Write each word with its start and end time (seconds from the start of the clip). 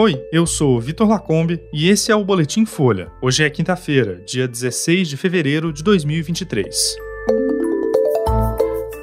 Oi, 0.00 0.16
eu 0.30 0.46
sou 0.46 0.80
Vitor 0.80 1.08
Lacombe 1.08 1.60
e 1.72 1.88
esse 1.88 2.12
é 2.12 2.14
o 2.14 2.24
Boletim 2.24 2.64
Folha. 2.64 3.10
Hoje 3.20 3.42
é 3.42 3.50
quinta-feira, 3.50 4.22
dia 4.24 4.46
16 4.46 5.08
de 5.08 5.16
fevereiro 5.16 5.72
de 5.72 5.82
2023. 5.82 6.94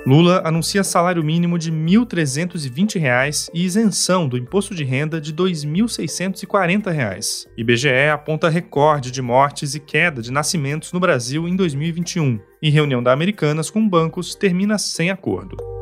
Lula 0.08 0.42
anuncia 0.46 0.85
salário 0.85 1.21
mínimo 1.21 1.60
de 1.60 1.69
R$ 1.69 1.76
1.320 1.76 3.49
e 3.53 3.65
isenção 3.65 4.26
do 4.26 4.37
imposto 4.37 4.73
de 4.73 4.85
renda 4.85 5.19
de 5.19 5.31
R$ 5.31 5.37
2.640. 5.37 7.46
IBGE 7.57 8.07
aponta 8.09 8.47
recorde 8.47 9.12
de 9.12 9.21
mortes 9.21 9.75
e 9.75 9.81
queda 9.81 10.21
de 10.21 10.31
nascimentos 10.31 10.93
no 10.93 10.99
Brasil 11.01 11.46
em 11.46 11.57
2021. 11.57 12.39
E 12.62 12.69
reunião 12.69 13.03
da 13.03 13.12
Americanas 13.12 13.69
com 13.69 13.85
bancos 13.85 14.33
termina 14.33 14.77
sem 14.77 15.12
acordo. 15.12 15.74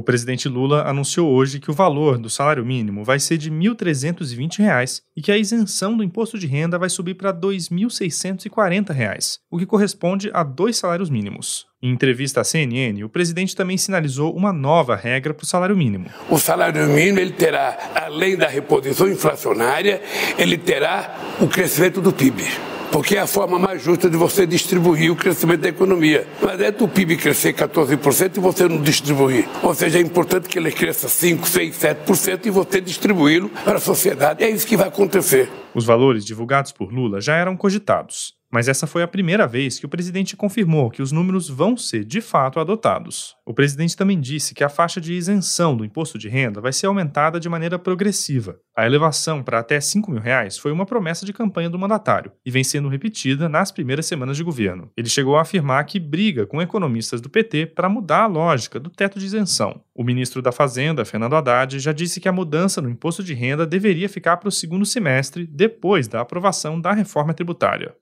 O 0.00 0.02
presidente 0.02 0.48
Lula 0.48 0.88
anunciou 0.88 1.30
hoje 1.30 1.60
que 1.60 1.70
o 1.70 1.74
valor 1.74 2.16
do 2.16 2.30
salário 2.30 2.64
mínimo 2.64 3.04
vai 3.04 3.20
ser 3.20 3.36
de 3.36 3.50
R$ 3.50 3.56
1.320 3.56 5.02
e 5.14 5.20
que 5.20 5.30
a 5.30 5.36
isenção 5.36 5.94
do 5.94 6.02
imposto 6.02 6.38
de 6.38 6.46
renda 6.46 6.78
vai 6.78 6.88
subir 6.88 7.16
para 7.16 7.32
R$ 7.32 7.36
2.640, 7.36 9.40
o 9.50 9.58
que 9.58 9.66
corresponde 9.66 10.30
a 10.32 10.42
dois 10.42 10.78
salários 10.78 11.10
mínimos. 11.10 11.66
Em 11.82 11.90
entrevista 11.90 12.40
à 12.40 12.44
CNN, 12.44 13.04
o 13.04 13.10
presidente 13.10 13.54
também 13.54 13.76
sinalizou 13.76 14.34
uma 14.34 14.54
nova 14.54 14.96
regra 14.96 15.34
para 15.34 15.44
o 15.44 15.46
salário 15.46 15.76
mínimo. 15.76 16.06
O 16.30 16.38
salário 16.38 16.88
mínimo 16.88 17.18
ele 17.18 17.32
terá, 17.32 17.76
além 17.94 18.38
da 18.38 18.48
reposição 18.48 19.06
inflacionária, 19.06 20.00
ele 20.38 20.56
terá 20.56 21.14
o 21.38 21.46
crescimento 21.46 22.00
do 22.00 22.10
PIB 22.10 22.69
porque 22.92 23.16
é 23.16 23.20
a 23.20 23.26
forma 23.26 23.58
mais 23.58 23.82
justa 23.82 24.10
de 24.10 24.16
você 24.16 24.46
distribuir 24.46 25.12
o 25.12 25.16
crescimento 25.16 25.60
da 25.60 25.68
economia. 25.68 26.26
Mas 26.42 26.60
é 26.60 26.70
do 26.70 26.88
PIB 26.88 27.16
crescer 27.16 27.52
14% 27.52 28.36
e 28.36 28.40
você 28.40 28.68
não 28.68 28.82
distribuir. 28.82 29.48
Ou 29.62 29.74
seja, 29.74 29.98
é 29.98 30.02
importante 30.02 30.48
que 30.48 30.58
ele 30.58 30.72
cresça 30.72 31.08
5, 31.08 31.48
6, 31.48 31.76
7% 31.76 32.46
e 32.46 32.50
você 32.50 32.80
distribuí-lo 32.80 33.48
para 33.64 33.76
a 33.76 33.80
sociedade. 33.80 34.42
É 34.42 34.50
isso 34.50 34.66
que 34.66 34.76
vai 34.76 34.88
acontecer. 34.88 35.48
Os 35.74 35.84
valores 35.84 36.24
divulgados 36.24 36.72
por 36.72 36.92
Lula 36.92 37.20
já 37.20 37.36
eram 37.36 37.56
cogitados. 37.56 38.39
Mas 38.50 38.66
essa 38.66 38.86
foi 38.86 39.02
a 39.02 39.08
primeira 39.08 39.46
vez 39.46 39.78
que 39.78 39.86
o 39.86 39.88
presidente 39.88 40.36
confirmou 40.36 40.90
que 40.90 41.02
os 41.02 41.12
números 41.12 41.48
vão 41.48 41.76
ser 41.76 42.04
de 42.04 42.20
fato 42.20 42.58
adotados. 42.58 43.36
O 43.46 43.54
presidente 43.54 43.96
também 43.96 44.20
disse 44.20 44.54
que 44.54 44.64
a 44.64 44.68
faixa 44.68 45.00
de 45.00 45.14
isenção 45.14 45.76
do 45.76 45.84
imposto 45.84 46.18
de 46.18 46.28
renda 46.28 46.60
vai 46.60 46.72
ser 46.72 46.86
aumentada 46.86 47.38
de 47.38 47.48
maneira 47.48 47.78
progressiva. 47.78 48.58
A 48.76 48.84
elevação 48.84 49.42
para 49.42 49.60
até 49.60 49.80
5 49.80 50.10
mil 50.10 50.20
reais 50.20 50.58
foi 50.58 50.72
uma 50.72 50.86
promessa 50.86 51.24
de 51.24 51.32
campanha 51.32 51.70
do 51.70 51.78
mandatário 51.78 52.32
e 52.44 52.50
vem 52.50 52.64
sendo 52.64 52.88
repetida 52.88 53.48
nas 53.48 53.70
primeiras 53.70 54.06
semanas 54.06 54.36
de 54.36 54.42
governo. 54.42 54.90
Ele 54.96 55.08
chegou 55.08 55.36
a 55.36 55.42
afirmar 55.42 55.84
que 55.84 56.00
briga 56.00 56.46
com 56.46 56.60
economistas 56.60 57.20
do 57.20 57.30
PT 57.30 57.66
para 57.66 57.88
mudar 57.88 58.22
a 58.22 58.26
lógica 58.26 58.80
do 58.80 58.90
teto 58.90 59.18
de 59.18 59.26
isenção. 59.26 59.80
O 59.94 60.02
ministro 60.02 60.42
da 60.42 60.50
Fazenda, 60.50 61.04
Fernando 61.04 61.36
Haddad, 61.36 61.78
já 61.78 61.92
disse 61.92 62.20
que 62.20 62.28
a 62.28 62.32
mudança 62.32 62.80
no 62.80 62.90
imposto 62.90 63.22
de 63.22 63.34
renda 63.34 63.66
deveria 63.66 64.08
ficar 64.08 64.38
para 64.38 64.48
o 64.48 64.52
segundo 64.52 64.86
semestre, 64.86 65.46
depois 65.46 66.08
da 66.08 66.20
aprovação 66.20 66.80
da 66.80 66.92
reforma 66.92 67.34
tributária. 67.34 67.94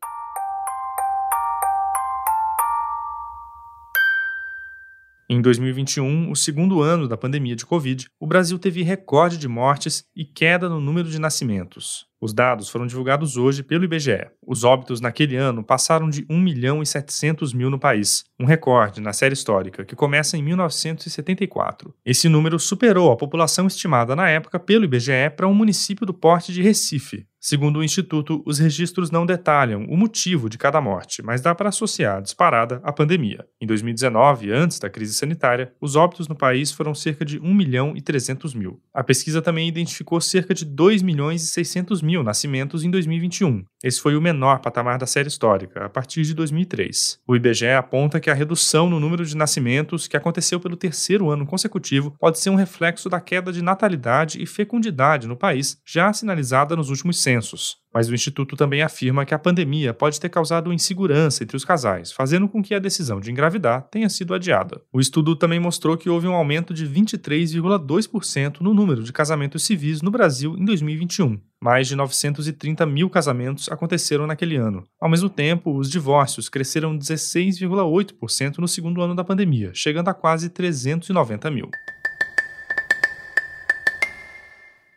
Em 5.30 5.42
2021, 5.42 6.30
o 6.30 6.34
segundo 6.34 6.80
ano 6.80 7.06
da 7.06 7.14
pandemia 7.14 7.54
de 7.54 7.66
Covid, 7.66 8.06
o 8.18 8.26
Brasil 8.26 8.58
teve 8.58 8.82
recorde 8.82 9.36
de 9.36 9.46
mortes 9.46 10.02
e 10.16 10.24
queda 10.24 10.70
no 10.70 10.80
número 10.80 11.06
de 11.06 11.18
nascimentos. 11.18 12.06
Os 12.18 12.32
dados 12.32 12.70
foram 12.70 12.86
divulgados 12.86 13.36
hoje 13.36 13.62
pelo 13.62 13.84
IBGE. 13.84 14.26
Os 14.42 14.64
óbitos 14.64 15.02
naquele 15.02 15.36
ano 15.36 15.62
passaram 15.62 16.08
de 16.08 16.24
1 16.30 16.40
milhão 16.40 16.82
e 16.82 16.86
700 16.86 17.52
mil 17.52 17.68
no 17.68 17.78
país, 17.78 18.24
um 18.40 18.46
recorde 18.46 19.02
na 19.02 19.12
série 19.12 19.34
histórica 19.34 19.84
que 19.84 19.94
começa 19.94 20.34
em 20.38 20.42
1974. 20.42 21.94
Esse 22.06 22.26
número 22.26 22.58
superou 22.58 23.12
a 23.12 23.16
população 23.16 23.66
estimada 23.66 24.16
na 24.16 24.30
época 24.30 24.58
pelo 24.58 24.86
IBGE 24.86 25.28
para 25.36 25.46
um 25.46 25.52
município 25.54 26.06
do 26.06 26.14
porte 26.14 26.54
de 26.54 26.62
Recife. 26.62 27.26
Segundo 27.40 27.78
o 27.78 27.84
Instituto, 27.84 28.42
os 28.44 28.58
registros 28.58 29.12
não 29.12 29.24
detalham 29.24 29.84
o 29.84 29.96
motivo 29.96 30.50
de 30.50 30.58
cada 30.58 30.80
morte, 30.80 31.22
mas 31.22 31.40
dá 31.40 31.54
para 31.54 31.68
associar 31.68 32.16
a 32.16 32.20
disparada 32.20 32.80
à 32.82 32.92
pandemia. 32.92 33.46
Em 33.60 33.66
2019, 33.66 34.50
antes 34.50 34.80
da 34.80 34.90
crise 34.90 35.14
sanitária, 35.14 35.72
os 35.80 35.94
óbitos 35.94 36.26
no 36.26 36.34
país 36.34 36.72
foram 36.72 36.96
cerca 36.96 37.24
de 37.24 37.38
1 37.38 37.54
milhão 37.54 37.92
e 37.94 38.00
300 38.00 38.54
mil. 38.54 38.80
A 38.92 39.04
pesquisa 39.04 39.40
também 39.40 39.68
identificou 39.68 40.20
cerca 40.20 40.52
de 40.52 40.64
2 40.64 41.00
milhões 41.02 41.44
e 41.44 41.46
600 41.46 42.02
mil 42.02 42.24
nascimentos 42.24 42.82
em 42.82 42.90
2021. 42.90 43.64
Esse 43.84 44.00
foi 44.00 44.16
o 44.16 44.20
menor 44.20 44.58
patamar 44.58 44.98
da 44.98 45.06
série 45.06 45.28
histórica, 45.28 45.84
a 45.84 45.88
partir 45.88 46.22
de 46.22 46.34
2003. 46.34 47.20
O 47.24 47.36
IBGE 47.36 47.68
aponta 47.68 48.18
que 48.18 48.30
a 48.30 48.34
redução 48.34 48.90
no 48.90 48.98
número 48.98 49.24
de 49.24 49.36
nascimentos, 49.36 50.08
que 50.08 50.16
aconteceu 50.16 50.58
pelo 50.58 50.76
terceiro 50.76 51.30
ano 51.30 51.46
consecutivo, 51.46 52.16
pode 52.18 52.40
ser 52.40 52.50
um 52.50 52.56
reflexo 52.56 53.08
da 53.08 53.20
queda 53.20 53.52
de 53.52 53.62
natalidade 53.62 54.42
e 54.42 54.46
fecundidade 54.46 55.28
no 55.28 55.36
país, 55.36 55.80
já 55.86 56.12
sinalizada 56.12 56.74
nos 56.74 56.90
últimos 56.90 57.22
censos. 57.28 57.76
Mas 57.92 58.08
o 58.08 58.14
Instituto 58.14 58.56
também 58.56 58.80
afirma 58.80 59.26
que 59.26 59.34
a 59.34 59.38
pandemia 59.38 59.92
pode 59.92 60.18
ter 60.18 60.30
causado 60.30 60.72
insegurança 60.72 61.42
entre 61.42 61.56
os 61.56 61.64
casais, 61.64 62.10
fazendo 62.10 62.48
com 62.48 62.62
que 62.62 62.74
a 62.74 62.78
decisão 62.78 63.20
de 63.20 63.30
engravidar 63.30 63.82
tenha 63.90 64.08
sido 64.08 64.34
adiada. 64.34 64.80
O 64.92 65.00
estudo 65.00 65.36
também 65.36 65.60
mostrou 65.60 65.96
que 65.96 66.08
houve 66.08 66.26
um 66.26 66.34
aumento 66.34 66.72
de 66.72 66.86
23,2% 66.86 68.60
no 68.60 68.72
número 68.72 69.02
de 69.02 69.12
casamentos 69.12 69.64
civis 69.64 70.00
no 70.00 70.10
Brasil 70.10 70.56
em 70.56 70.64
2021. 70.64 71.38
Mais 71.60 71.88
de 71.88 71.96
930 71.96 72.86
mil 72.86 73.10
casamentos 73.10 73.68
aconteceram 73.68 74.26
naquele 74.26 74.56
ano. 74.56 74.84
Ao 75.00 75.10
mesmo 75.10 75.28
tempo, 75.28 75.76
os 75.76 75.90
divórcios 75.90 76.48
cresceram 76.48 76.96
16,8% 76.96 78.58
no 78.58 78.68
segundo 78.68 79.02
ano 79.02 79.14
da 79.14 79.24
pandemia, 79.24 79.70
chegando 79.74 80.08
a 80.08 80.14
quase 80.14 80.48
390 80.48 81.50
mil. 81.50 81.68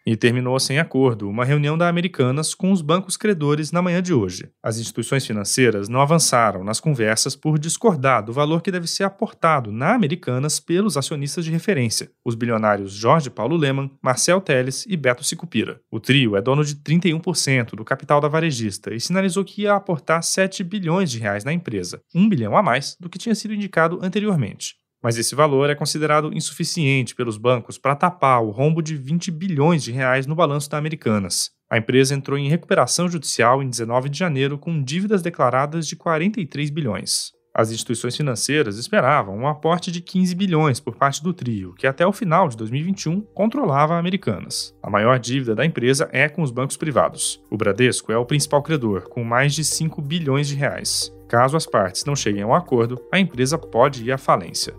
E 0.05 0.15
terminou 0.15 0.59
sem 0.59 0.79
acordo 0.79 1.29
uma 1.29 1.45
reunião 1.45 1.77
da 1.77 1.87
Americanas 1.87 2.55
com 2.55 2.71
os 2.71 2.81
bancos 2.81 3.15
credores 3.15 3.71
na 3.71 3.83
manhã 3.83 4.01
de 4.01 4.13
hoje. 4.13 4.49
As 4.63 4.79
instituições 4.79 5.25
financeiras 5.25 5.87
não 5.87 6.01
avançaram 6.01 6.63
nas 6.63 6.79
conversas 6.79 7.35
por 7.35 7.59
discordar 7.59 8.25
do 8.25 8.33
valor 8.33 8.63
que 8.63 8.71
deve 8.71 8.87
ser 8.87 9.03
aportado 9.03 9.71
na 9.71 9.93
Americanas 9.93 10.59
pelos 10.59 10.97
acionistas 10.97 11.45
de 11.45 11.51
referência, 11.51 12.09
os 12.25 12.33
bilionários 12.33 12.93
Jorge 12.93 13.29
Paulo 13.29 13.55
Leman, 13.55 13.91
Marcel 14.01 14.41
Teles 14.41 14.85
e 14.87 14.97
Beto 14.97 15.23
Sicupira. 15.23 15.79
O 15.91 15.99
trio 15.99 16.35
é 16.35 16.41
dono 16.41 16.65
de 16.65 16.75
31% 16.77 17.75
do 17.75 17.85
capital 17.85 18.19
da 18.19 18.27
varejista 18.27 18.93
e 18.95 18.99
sinalizou 18.99 19.45
que 19.45 19.61
ia 19.61 19.75
aportar 19.75 20.23
7 20.23 20.63
bilhões 20.63 21.11
de 21.11 21.19
reais 21.19 21.43
na 21.43 21.53
empresa, 21.53 22.01
um 22.15 22.27
bilhão 22.27 22.57
a 22.57 22.63
mais 22.63 22.97
do 22.99 23.07
que 23.07 23.19
tinha 23.19 23.35
sido 23.35 23.53
indicado 23.53 23.99
anteriormente. 24.01 24.80
Mas 25.01 25.17
esse 25.17 25.33
valor 25.33 25.69
é 25.69 25.75
considerado 25.75 26.31
insuficiente 26.33 27.15
pelos 27.15 27.37
bancos 27.37 27.77
para 27.77 27.95
tapar 27.95 28.43
o 28.43 28.51
rombo 28.51 28.81
de 28.81 28.95
20 28.95 29.31
bilhões 29.31 29.83
de 29.83 29.91
reais 29.91 30.27
no 30.27 30.35
balanço 30.35 30.69
da 30.69 30.77
Americanas. 30.77 31.49
A 31.69 31.77
empresa 31.77 32.13
entrou 32.13 32.37
em 32.37 32.49
recuperação 32.49 33.09
judicial 33.09 33.63
em 33.63 33.69
19 33.69 34.09
de 34.09 34.19
janeiro 34.19 34.57
com 34.57 34.83
dívidas 34.83 35.21
declaradas 35.21 35.87
de 35.87 35.95
43 35.95 36.69
bilhões. 36.69 37.31
As 37.53 37.69
instituições 37.69 38.15
financeiras 38.15 38.77
esperavam 38.77 39.37
um 39.37 39.47
aporte 39.47 39.91
de 39.91 40.01
15 40.01 40.33
bilhões 40.35 40.79
por 40.79 40.95
parte 40.95 41.21
do 41.21 41.33
trio, 41.33 41.73
que 41.75 41.85
até 41.85 42.07
o 42.07 42.13
final 42.13 42.47
de 42.47 42.55
2021 42.55 43.21
controlava 43.33 43.95
a 43.95 43.99
Americanas. 43.99 44.73
A 44.81 44.89
maior 44.89 45.19
dívida 45.19 45.53
da 45.53 45.65
empresa 45.65 46.07
é 46.13 46.29
com 46.29 46.41
os 46.41 46.51
bancos 46.51 46.77
privados. 46.77 47.41
O 47.49 47.57
Bradesco 47.57 48.11
é 48.11 48.17
o 48.17 48.25
principal 48.25 48.63
credor, 48.63 49.09
com 49.09 49.23
mais 49.23 49.53
de 49.53 49.65
5 49.65 50.01
bilhões 50.01 50.47
de 50.47 50.55
reais. 50.55 51.13
Caso 51.31 51.55
as 51.55 51.65
partes 51.65 52.03
não 52.03 52.13
cheguem 52.13 52.43
a 52.43 52.47
um 52.47 52.53
acordo, 52.53 53.01
a 53.09 53.17
empresa 53.17 53.57
pode 53.57 54.03
ir 54.03 54.11
à 54.11 54.17
falência. 54.17 54.73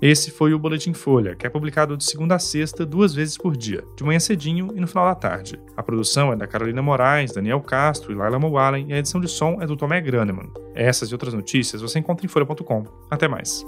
Esse 0.00 0.30
foi 0.30 0.54
o 0.54 0.58
Boletim 0.58 0.94
Folha, 0.94 1.36
que 1.36 1.46
é 1.46 1.50
publicado 1.50 1.94
de 1.94 2.04
segunda 2.04 2.36
a 2.36 2.38
sexta, 2.38 2.86
duas 2.86 3.12
vezes 3.12 3.36
por 3.36 3.54
dia, 3.54 3.84
de 3.94 4.02
manhã 4.02 4.18
cedinho 4.18 4.72
e 4.74 4.80
no 4.80 4.86
final 4.86 5.04
da 5.04 5.14
tarde. 5.14 5.60
A 5.76 5.82
produção 5.82 6.32
é 6.32 6.36
da 6.36 6.46
Carolina 6.46 6.80
Moraes, 6.80 7.30
Daniel 7.30 7.60
Castro 7.60 8.12
e 8.12 8.14
Laila 8.14 8.38
Moalen 8.38 8.86
e 8.88 8.94
a 8.94 8.98
edição 8.98 9.20
de 9.20 9.28
som 9.28 9.58
é 9.60 9.66
do 9.66 9.76
Tomé 9.76 10.00
Graneman. 10.00 10.50
Essas 10.74 11.10
e 11.10 11.14
outras 11.14 11.34
notícias 11.34 11.82
você 11.82 11.98
encontra 11.98 12.24
em 12.24 12.30
folha.com. 12.30 12.86
Até 13.10 13.28
mais. 13.28 13.62